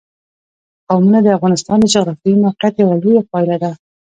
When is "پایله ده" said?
3.31-3.71